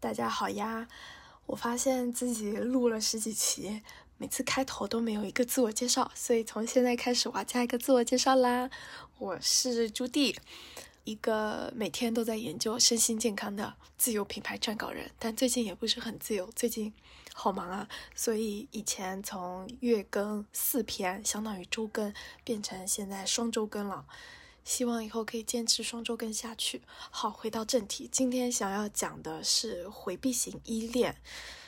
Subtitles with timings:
[0.00, 0.86] 大家好呀！
[1.44, 3.82] 我发现自己录了十几期，
[4.16, 8.70] 每次开头都没有一个自我介绍，所以从现在开始我要加一个自我介绍啦。
[9.18, 10.36] 我是朱棣，
[11.02, 16.94] 一个每天都在研究身心健康的自由品牌撰稿人，但最近也不是很自由，最近
[17.34, 24.06] 好忙啊，所以以前从月更四篇，相当于周更，变成现在双周更了。
[24.64, 26.82] 希望以后可以坚持双周更下去。
[27.10, 31.16] 好，回到正题，今天想要讲的是回避型依恋。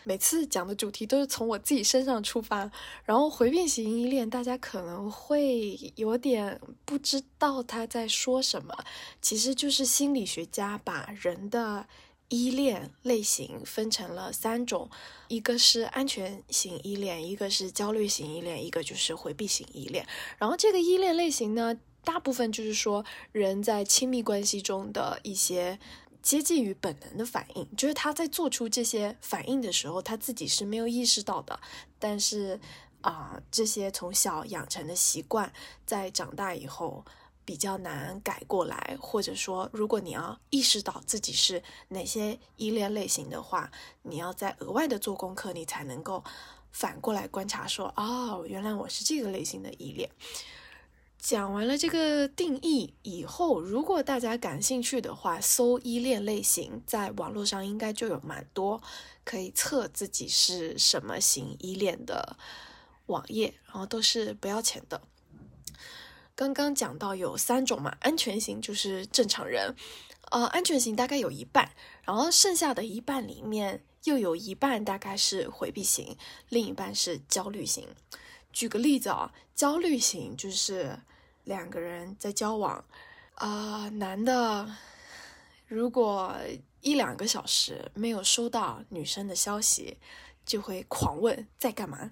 [0.02, 2.70] 每次讲的主题都是从我自己身上出发，
[3.04, 8.74] 然后回避型依恋，大家可能会有点不知道他在说什么。
[9.20, 11.86] 其实就是心理学家把人的
[12.28, 14.88] 依恋类型分成了三种，
[15.28, 20.06] 一个是安全型依恋，一个是焦虑型依恋，一个就是回避型依恋。
[20.38, 21.78] 然后这个依恋类型呢？
[22.04, 25.78] 大部分就是说，人在亲密关系中的一些
[26.22, 31.58] 接近于本能的反应，就是他在做出这些反应的时候，他自己是没有意识到的。
[31.98, 32.58] 但是
[33.02, 35.52] 啊，这些从小养成的习惯，
[35.86, 37.04] 在长大以后
[37.44, 38.96] 比较难改过来。
[39.00, 43.70] 或者说，如果你要意识到自己是哪些依恋类型的话，
[44.02, 46.22] 你要再额外的做功课，你才能够
[46.70, 50.10] 反过来观察说，哦，原来我是这个类型的依恋。
[51.20, 58.82] 讲完了这个定义以后，如果大家感兴趣的话，搜依恋类型，在网络上应该就有蛮多
[59.22, 62.36] 可以测自己是什么型依恋的
[63.06, 65.02] 网页，然后都是不要钱的。
[66.34, 69.76] 刚刚讲到有三种嘛，安全型就是正常人，
[70.30, 71.70] 呃，安全型大概有一半，
[72.02, 76.16] 然后剩下的一半里面又有一半大概是回避型，
[76.48, 77.86] 另一半是焦虑型。
[78.52, 80.98] 举个例子啊，焦虑型就是
[81.44, 82.84] 两个人在交往，
[83.34, 84.68] 啊，男的
[85.66, 86.36] 如果
[86.80, 89.98] 一两个小时没有收到女生的消息，
[90.44, 92.10] 就会狂问在干嘛，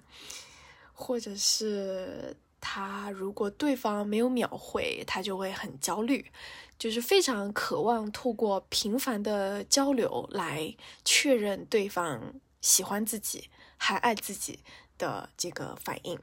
[0.93, 6.31] 或者是他如果对方没有秒回，他就会很焦虑，
[6.77, 14.59] 就是非常渴望透过频繁的交流来确认对方喜欢自己还爱自己
[14.99, 16.19] 的这个反应。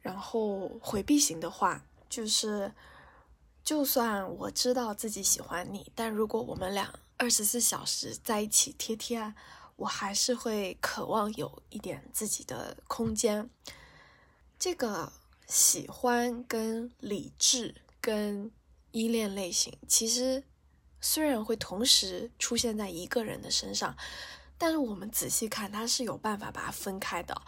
[0.00, 2.72] 然后回避型的话，就是，
[3.62, 9.34] 就算我知道自己喜欢你，但如果我们俩二十四小时在一起贴贴，
[9.76, 13.50] 我还是会渴望有一点自己的空间。
[14.58, 15.12] 这个
[15.46, 18.50] 喜欢跟理智跟
[18.92, 20.44] 依恋类型，其实
[21.00, 23.96] 虽然会同时出现在一个人的身上，
[24.56, 27.42] 但是我们仔细看，它是有办法把它分开的。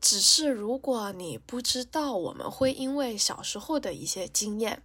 [0.00, 4.82] 只是如果你不知道，我们会因为小时候的一些经验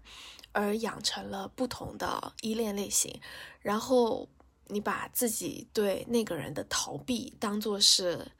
[0.51, 3.21] 而养成了不同的依恋类型，
[3.61, 4.27] 然后
[4.67, 8.31] 你把自己对那个人的逃避当做是，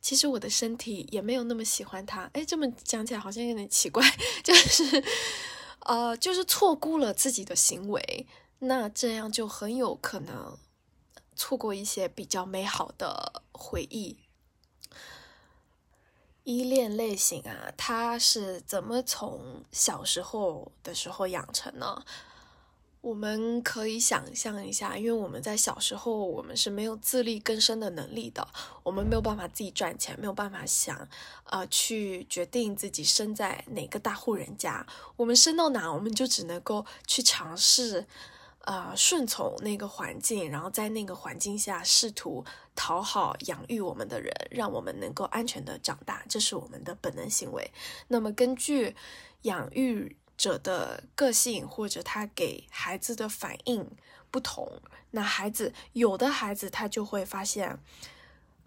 [0.00, 2.30] 其实我的身体也没有那么喜欢他。
[2.32, 4.02] 哎，这么讲起来好像有点奇怪，
[4.42, 5.04] 就是，
[5.80, 8.26] 呃，就是错估了自己的行为，
[8.60, 10.56] 那这样就很有可能
[11.34, 14.18] 错过一些比较美好的回忆。
[16.44, 22.04] 依恋类型啊，它是怎么从小时候的时候养成呢？
[23.00, 28.46] 我们可以想象一下，因为我们在小时候，我们是没有自力更生的能力的，
[28.84, 31.08] 我们没有办法自己赚钱，没有办法想，
[31.44, 38.06] 呃，去决定自己生在哪个大户人家，我们生到哪，我们就只能够去尝试。
[38.64, 47.70] 呃，顺从那个环境，然后在那个环境下试图讨好养育我们的人，让我们能够安全的长大，这是我们的本能行为。
[48.08, 48.94] 那么，根据
[49.42, 53.90] 养育者的个性或者他给孩子的反应
[54.30, 54.80] 不同，
[55.10, 57.78] 那孩子有的孩子他就会发现。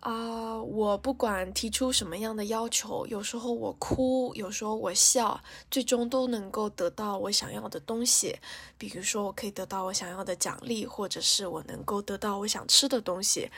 [0.05, 8.37] 啊，我不管提出什么样的要求，有时候我哭，有时候我笑，最终都能够得到我想要的东西。
[8.77, 13.49] 比如说，我可以得到我想要的奖励，或者是我能够得到我想吃的东西。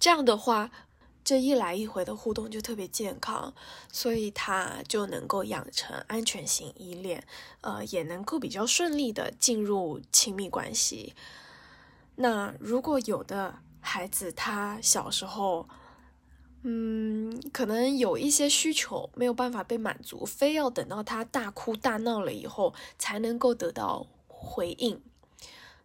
[0.00, 0.72] 这样的话，
[1.22, 3.54] 这一来一回的互动就特别健康，
[3.92, 7.22] 所以他就能够养成安全型依恋，
[7.60, 11.14] 呃，也能够比较顺利的进入亲密关系。
[12.16, 13.60] 那如果有的。
[13.90, 15.66] 孩子他小时候，
[16.62, 25.00] 嗯，可能有一些需求没有办法被满足，非要等到他大哭大闹了以后才能够得到回应。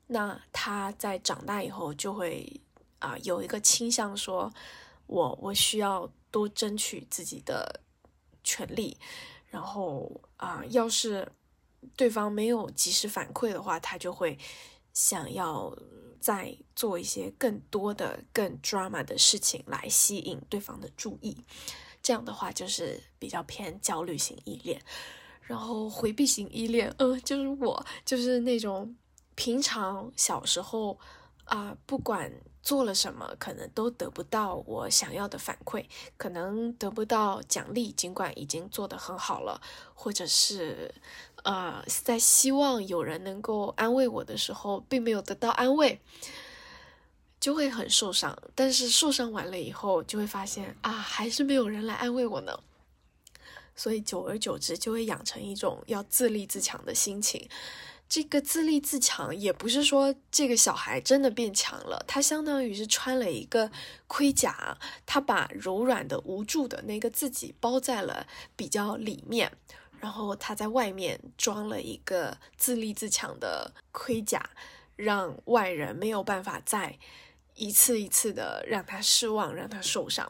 [0.07, 2.59] 那他在长大以后就会
[2.99, 4.53] 啊有一个倾向，说
[5.07, 7.79] 我我需要多争取自己的
[8.43, 8.97] 权利，
[9.47, 11.31] 然后啊，要是
[11.95, 14.37] 对方没有及时反馈的话，他就会
[14.93, 15.75] 想要
[16.19, 21.43] 再做一些更多的、更 drama 的事情来吸引对方的注意。
[22.01, 24.81] 这样的话就是比较偏焦虑型依恋，
[25.41, 28.95] 然后回避型依恋，嗯，就是我，就是那种
[29.35, 30.99] 平常小时候
[31.45, 32.31] 啊，不管
[32.61, 35.85] 做了什么，可能都得不到我想要的反馈，
[36.17, 39.61] 可能得不到奖励，尽管已经做得很好了，
[39.93, 40.93] 或者是
[41.43, 45.99] 呃，在希望有人能够安慰我的时候，并没有得到安慰。
[47.39, 52.57] 就会很受伤，但是受伤完了以后，就会发现啊，还是没有人来安慰我呢。
[53.75, 57.49] 所以久而久之，就会养成一种要自立自强的心情。
[58.07, 63.69] 这个自立自强，也不是说这个小孩真的变强了，他相当于是穿了一个
[64.07, 68.25] 盔甲，他把柔软的、无助的那个自己包在了
[68.55, 69.51] 比较里面，
[70.03, 74.49] 然后他在外面装了一个自立自强的盔甲，
[74.97, 76.99] 让外人没有办法再。
[77.55, 80.29] 一次一次的让他失望，让他受伤，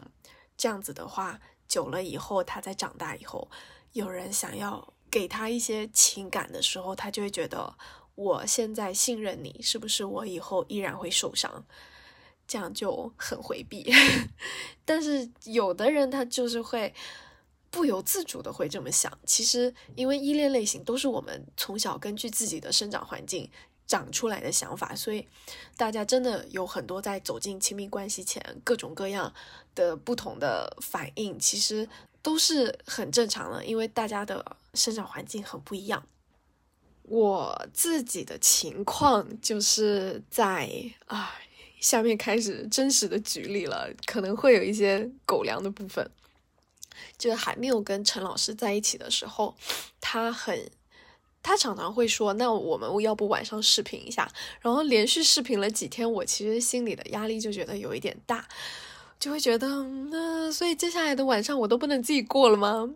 [0.55, 3.49] 这样子的话，久了以后，他在长大以后，
[3.93, 7.75] 有人想要给他一些情感的时候，他就会觉得，
[8.13, 11.65] 我现在信任你，是不是我以后依然会受伤？
[12.45, 13.91] 这样就很回避。
[14.85, 16.93] 但是有的人他就是会
[17.73, 19.11] 不由自主的会这么想。
[19.25, 23.49] 其实，因为依恋类型都是我们从小根据自己的生长环境。
[23.85, 25.27] 长出来的想法，所以
[25.75, 29.31] 大家真的有很多在走进亲密关系前各种各样
[29.75, 31.87] 的不同的反应，其实
[32.21, 36.01] 都是很正常的，因为大家的生长环境很不一样。
[37.03, 40.71] 我自己的情况就是在
[41.07, 41.35] 啊，
[41.81, 46.09] 下面开始真实的举例了，可能会有一些狗粮的部分，
[47.17, 49.55] 就还没有跟陈老师在一起的时候，
[49.99, 50.69] 他很。
[51.45, 54.31] 他常常会说：“那我们要不晚上视频一下？”
[54.63, 58.47] 然后连续视频了几天，我其实心里的压力就觉得有一点大，
[59.19, 62.89] 就会觉得，那所以接下来的晚上我都不能自己过了吗？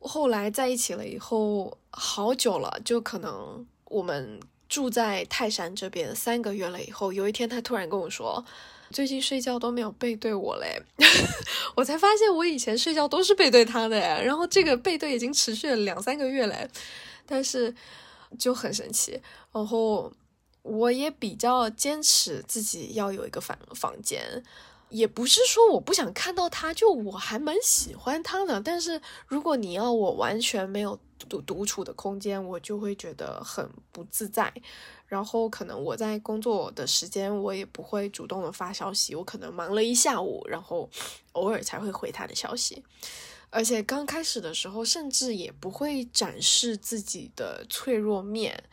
[0.00, 8.42] 后来在一起了以后，好久了，就可能我们住在泰山这边三个月了以后，有一天他突然跟我说
[8.92, 10.80] ：“最近睡觉都没有背对我嘞。
[11.74, 16.68] ”我才发现我以前睡觉都是背对他的哎，然后这个背对已经持续了两三个月嘞。
[17.24, 17.74] 但是
[18.38, 19.18] 就很神奇，
[19.52, 20.12] 然后
[20.62, 24.42] 我也比较坚持自己要有一个房房间，
[24.92, 28.60] 也不是说我不想看到他，就我还蛮喜欢他的。
[28.60, 30.98] 但是如果你要我完全没有
[31.28, 34.52] 独独处的空间，我就会觉得很不自在。
[35.06, 40.88] 然后可能我在工作的时间，我也不会主动的发消息，我可能忙了一下午，然后
[41.32, 42.82] 偶尔才会回他的消息。
[43.48, 48.64] 而且刚开始的时候，甚至也不会展示自己的脆弱面，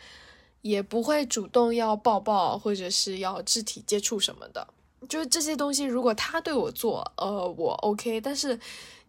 [0.62, 4.74] 也不会主动要抱抱或者是要肢体接触什么的。
[5.08, 8.20] 就是这些东西，如果他对我做，呃，我 OK。
[8.20, 8.60] 但是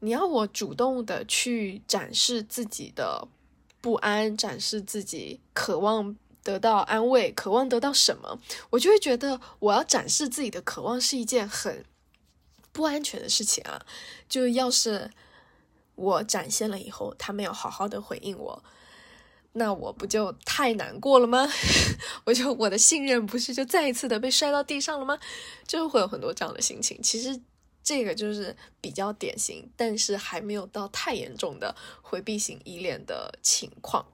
[0.00, 3.26] 你要我主动的去展示自己的
[3.80, 8.38] 不安，展示自己渴望得到安慰，渴望得到什么，
[8.70, 11.84] 我就会觉得我要展示自己的渴望是一件很
[12.72, 13.84] 不安全的事情啊。
[14.28, 15.10] 就要是。
[15.96, 18.64] 我展现了以后，他没有好好的回应我，
[19.52, 21.48] 那我不就太难过了吗？
[22.24, 25.18] 我就我的信任不是就再一次的被摔到地上了吗？
[25.66, 27.00] 就会有很多这样的心情。
[27.02, 27.40] 其实
[27.82, 34.06] 这个就是比较典型，但是还没有到太严重的回避型依恋的情况。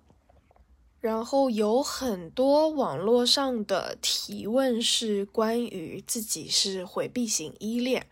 [1.01, 8.07] 然后有很多网络上的提问是关于自己是回避型依恋。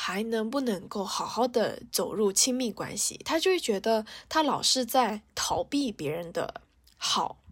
[0.00, 3.20] 还能不能够好好的走入亲密关系？
[3.24, 6.62] 他就会觉得他老是在逃避别人的
[6.96, 7.42] 好，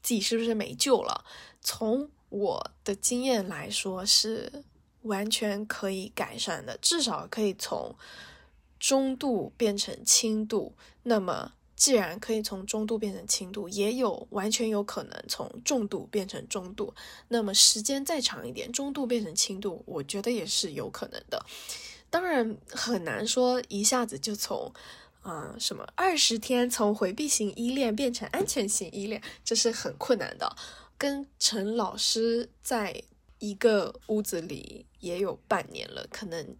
[0.00, 1.26] 自己是不是没救了？
[1.60, 4.64] 从我的经验来说，是
[5.02, 7.94] 完全可以改善的，至少可以从
[8.80, 10.74] 中度变成轻度。
[11.02, 11.52] 那么。
[11.78, 16.92] 既然可以从中度变成轻度，也有完全有可能从重度变成中度。
[17.28, 21.40] 那么时间再长一点，中度变成轻度，我觉得也是有可能的。
[22.10, 24.72] 当然很难说一下子就从，
[25.22, 30.56] 啊什么二十天从回避型依恋变成安全型依恋，这是很困难的。
[30.98, 33.04] 跟陈老师在
[33.38, 36.56] 一个屋子里也有半年了，可能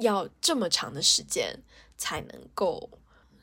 [0.00, 1.58] 要这么长的时间
[1.96, 2.90] 才能够。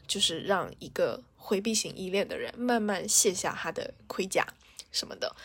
[0.08, 4.46] 就是让一个回避型依恋的人慢慢卸下他的盔甲
[4.92, 5.36] 什么的，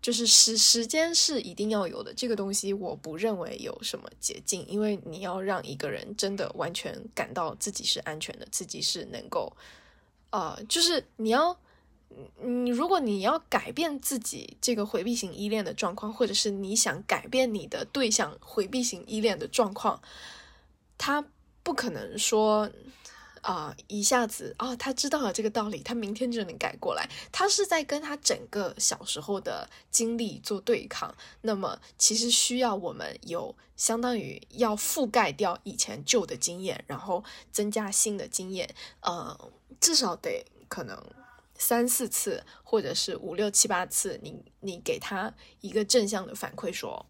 [0.00, 2.14] 就是时时间是一定要有的。
[2.14, 9.52] 这个东西我不认为有什么捷径，因为你要让一个人真的完全感到自己是安全的，自己是能够，
[10.30, 11.56] 呃，就是你要
[12.40, 20.00] 你如果你要改变自己这个回避型依恋的状况，或者是你想改变你的对象回避型依恋的状况，
[20.96, 21.24] 他
[21.62, 22.70] 不可能说。
[23.42, 27.08] 啊，一下子啊，他知道了这个道理，他明天就能改过来。
[27.32, 31.14] 他是在跟他整个小时候的经历做对抗。
[31.42, 38.74] 那么，其实需要我们有相当于要覆盖掉以前旧的经验，然后增加新的经验。
[39.00, 41.02] 呃，至少得可能
[41.56, 47.06] 三四次，或者是五六七八次，你你给他一个正向的反馈，说。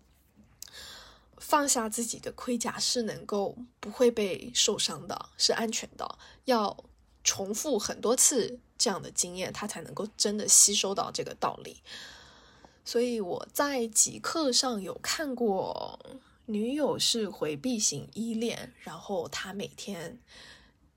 [1.40, 6.18] 放下自己的盔甲是能够不会被受伤的，是安全的。
[6.44, 6.85] 要
[7.25, 11.82] 重复很多次这样的经验，他才能够真的吸收到这个道理。
[12.85, 15.99] 所以我在极客上有看过
[16.47, 20.18] 女友是回避型依恋，然后他每天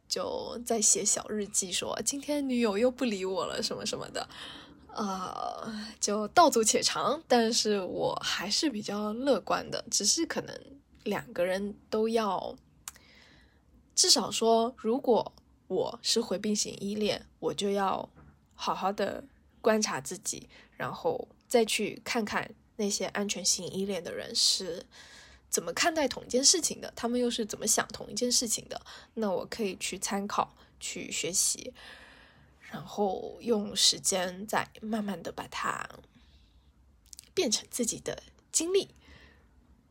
[0.07, 4.27] 就在写小日记，说今天女友又不理我了，什么什么的。
[4.95, 9.83] 呃，就道阻且长，但是我还是比较乐观的。
[9.89, 10.55] 只是可能
[11.03, 12.55] 两个人都要，
[13.95, 15.33] 至少说，如果
[15.67, 18.07] 我是回避型依恋，我就要
[18.53, 19.23] 好好的
[19.61, 20.47] 观察自己，
[20.77, 24.85] 然后再去看看那些安全型依恋的人是
[25.49, 28.79] 怎么看待同一件事情的，他们又是怎么想同一件事情的。
[29.15, 31.73] 那我可以去参考，去学习。
[32.73, 35.87] 然后用时间再慢慢的把它
[37.31, 38.89] 变成自己的经历。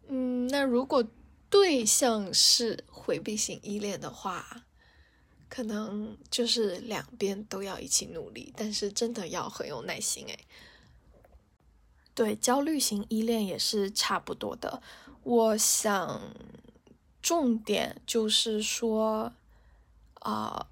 [0.08, 1.06] 嗯，那如果
[1.48, 4.64] 对象是回避型依恋的话，
[5.48, 10.40] 可能就是两边都要一起努力，但是真的要很有耐心诶。
[12.14, 14.82] 对，焦虑型依恋也是差不多的。
[15.22, 16.34] 我想
[17.22, 19.32] 重点就是说，
[20.14, 20.66] 啊。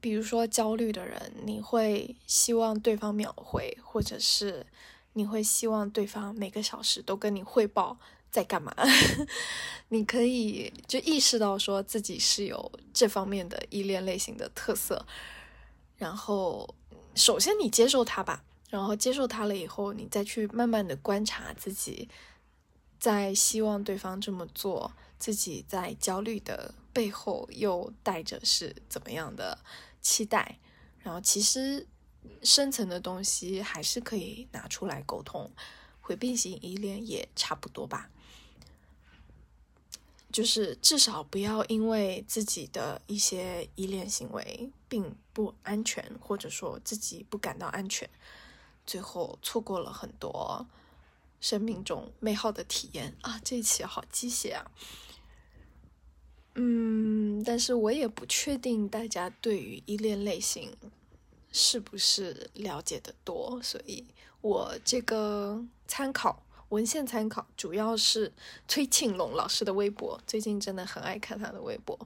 [0.00, 4.66] 比如说焦虑的人，你会希望对方秒回，或者是
[5.14, 7.98] 你会希望对方每个小时都跟你汇报
[8.30, 8.74] 在干嘛？
[9.88, 15.06] 你可以就意识到说自己是有这方面的依恋类型的特色，
[15.96, 16.74] 然后
[17.14, 22.08] 首先你接受他吧，然后接受他了以后，你再去慢慢的观察自己，
[23.00, 29.56] 在希望对方这么做，自己在焦虑的背后又带着是怎么样的？
[30.02, 30.58] 期待，
[30.98, 31.86] 然后其实
[32.42, 35.48] 深层的东西还是可以拿出来沟通。
[36.00, 38.10] 回避型依恋也差不多吧，
[40.32, 48.10] 就是至少不要因为自己的一些依恋行为并不安全，或者说自己不感到安全，
[48.84, 50.66] 最后错过了很多
[51.40, 53.40] 生命中美好的体验啊！
[53.44, 54.68] 这一期好机械啊。
[56.60, 60.76] 嗯，但是我也不确定大家对于依恋类型
[61.52, 64.04] 是不是了解的多，所以
[64.40, 68.32] 我这个参考文献参考主要是
[68.66, 71.96] 崔庆龙老师的微博，最近真的很爱看他的微博，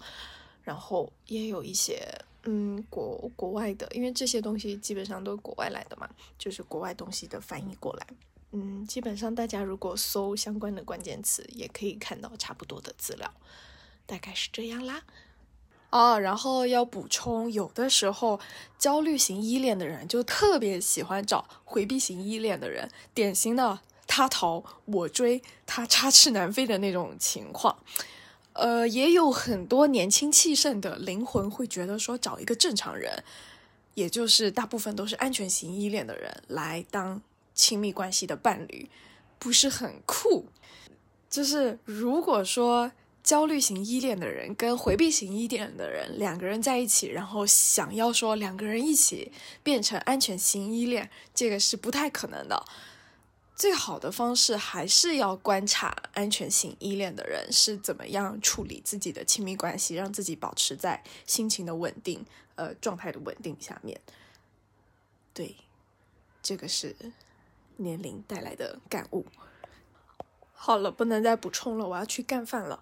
[0.62, 2.06] 然后也有一些
[2.42, 6.06] 嗯国国外的，因为这些东西基本上都国外来的嘛，
[6.38, 8.06] 就是国外东西的翻译过来，
[8.50, 13.32] 嗯，基本上大家如果搜相关的关键词，也可以看到差不多的资料。
[14.12, 15.04] 大概是这样啦，
[15.88, 18.38] 哦，然后要补充，有的时候
[18.78, 27.78] 焦虑型依恋的人就特别喜欢找回避型依恋的人，典型的他逃我追，他插翅难飞的那种情况。
[28.52, 33.24] 呃，也有很多年轻气盛的灵魂会觉得说，找一个正常人，
[33.94, 37.22] 也就是大部分都是安全型依恋的人来当
[37.54, 38.90] 亲密关系的伴侣，
[39.38, 40.44] 不是很酷。
[41.30, 42.92] 就是如果说。
[43.22, 49.30] 焦虑型依恋的人跟回避型依恋的人两个人在一起，然后想要说两个人一起
[49.62, 52.64] 变成安全型依恋，这个是不太可能的。
[53.54, 62.26] 最好的方式还是要观察安全型依恋的人是怎么样处理自己的亲密关系，让自己保持在心情的稳定、
[62.56, 64.00] 呃状态的稳定下面。
[65.32, 65.54] 对，
[66.42, 66.96] 这个是
[67.76, 69.24] 年龄带来的感悟。
[70.64, 72.80] 好了，不能再补充了，我要去干饭了。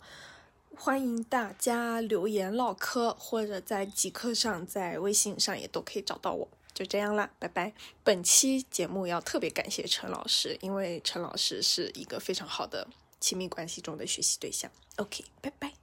[0.76, 6.46] 欢迎大家留言唠嗑，或者在极客上、在微信上也都可以找到我。
[6.75, 7.72] 就这样啦，拜拜。
[8.04, 12.87] 本期节目要特别感谢陈老师，因为陈老师是一个非常好的
[13.18, 14.70] 亲密关系中的学习对象。
[14.96, 15.79] OK，拜拜。